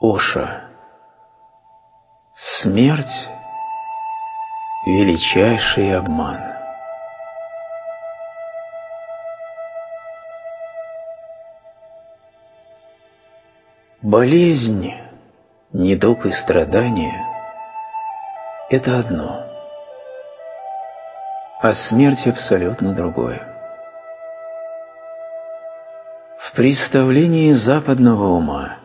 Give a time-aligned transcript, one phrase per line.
[0.00, 0.64] Оша.
[2.34, 3.28] Смерть–
[4.86, 6.38] величайший обман.
[14.02, 14.92] Болезнь,
[15.72, 17.26] недуг и страдания–
[18.68, 19.46] это одно,
[21.62, 23.40] а смерть абсолютно другое.
[26.38, 28.76] В представлении западного ума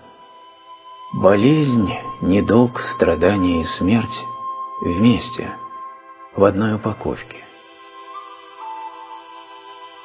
[1.14, 4.26] болезнь, недуг, страдания и смерть
[4.82, 5.52] вместе,
[6.36, 7.40] в одной упаковке.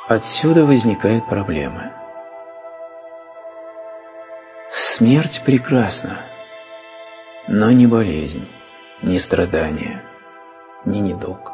[0.08, 1.92] Отсюда возникает проблема–
[4.96, 6.22] Смерть прекрасна,
[7.48, 8.48] но не болезнь,
[9.02, 10.02] не страдание,
[10.86, 11.52] не недуг.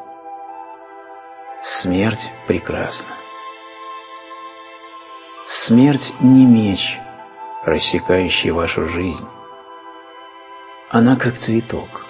[1.80, 3.16] Смерть прекрасна.
[5.66, 7.00] Смерть не меч,
[7.64, 9.26] рассекающий вашу жизнь.
[10.92, 12.06] Она как цветок.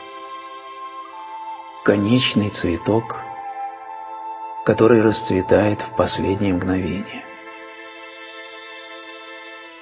[1.85, 3.17] Конечный цветок,
[4.67, 7.25] который расцветает в последнее мгновение.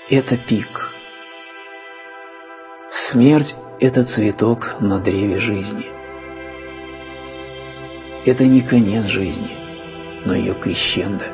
[0.08, 0.92] Это пик–
[3.12, 5.90] Смерть– это цветок на древе жизни.
[8.24, 9.50] Это не конец жизни,
[10.24, 11.24] но ее крещендо.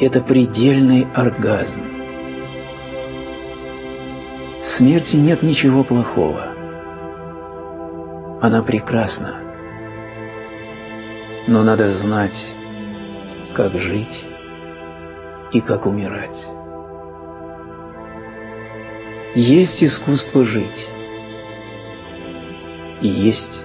[0.00, 1.95] Это предельный оргазм.
[4.66, 6.52] Смерти нет ничего плохого.
[8.42, 9.36] Она прекрасна.
[11.46, 12.36] Но надо знать,
[13.54, 14.24] как жить
[15.52, 16.36] и как умирать.
[19.36, 20.88] Есть искусство жить,
[23.02, 23.60] и есть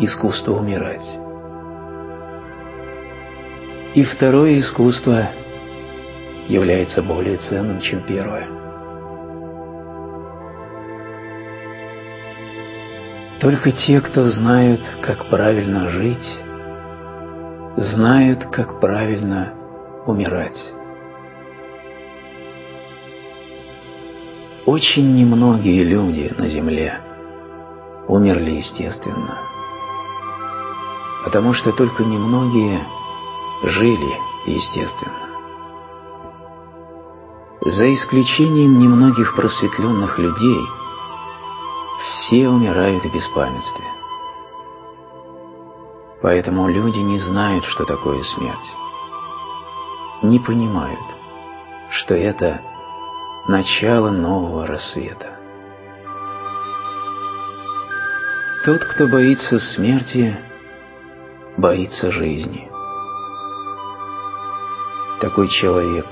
[0.00, 1.06] искусство умирать.
[3.94, 5.28] И второе искусство
[6.48, 8.63] является более ценным, чем первое.
[13.44, 16.38] Только те, кто знают, как правильно жить,
[17.76, 19.52] знают, как правильно
[20.06, 20.72] умирать.
[24.64, 26.98] Очень немногие люди на Земле
[28.08, 29.38] умерли естественно,
[31.24, 32.80] потому что только немногие
[33.62, 34.14] жили
[34.46, 35.28] естественно.
[37.60, 40.62] За исключением немногих просветленных людей,
[42.26, 43.84] все умирают в беспамятстве.
[46.22, 48.76] Поэтому люди не знают, что такое смерть,
[50.22, 51.04] не понимают,
[51.90, 52.60] что это–
[53.48, 55.38] начало нового рассвета.
[58.64, 60.34] Тот, кто боится смерти,
[61.58, 62.70] боится жизни.
[65.20, 66.06] Такой человек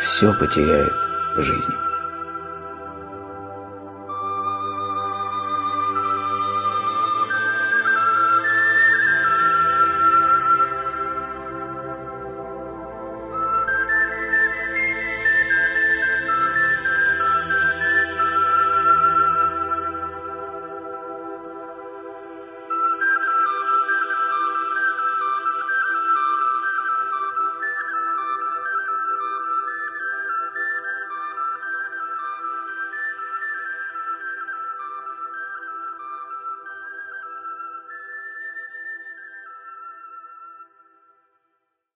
[0.00, 0.92] все потеряет
[1.36, 1.93] в жизни.